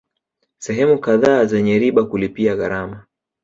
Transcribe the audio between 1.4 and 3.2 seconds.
zenya riba kulipia gharama